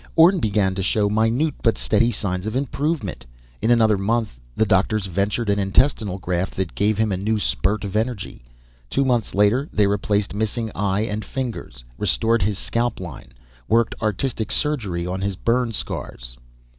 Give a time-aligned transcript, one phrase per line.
[0.15, 3.23] Orne began to show minute but steady signs of improvement.
[3.61, 7.83] In another month, the doctors ventured an intestinal graft that gave him a new spurt
[7.83, 8.43] of energy.
[8.89, 13.31] Two months later, they replaced missing eye and fingers, restored his scalp line,
[13.67, 16.35] worked artistic surgery on his burn scars.